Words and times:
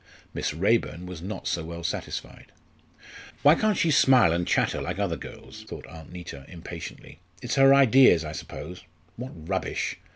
Miss 0.33 0.51
Raeburn 0.51 1.05
was 1.05 1.21
not 1.21 1.47
so 1.47 1.63
well 1.63 1.83
satisfied. 1.83 2.51
"Why 3.43 3.53
can't 3.53 3.77
she 3.77 3.91
smile 3.91 4.33
and 4.33 4.47
chatter 4.47 4.81
like 4.81 4.97
other 4.97 5.15
girls?" 5.15 5.63
thought 5.65 5.85
Aunt 5.85 6.11
Neta, 6.11 6.43
impatiently. 6.47 7.19
"It's 7.43 7.53
her 7.53 7.71
'ideas,' 7.71 8.25
I 8.25 8.31
suppose. 8.31 8.83
What 9.15 9.31
rubbish! 9.47 9.97